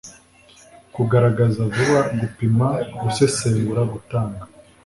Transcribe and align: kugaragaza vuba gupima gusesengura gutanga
kugaragaza 0.95 1.59
vuba 1.73 1.99
gupima 2.19 2.67
gusesengura 3.01 3.81
gutanga 3.93 4.43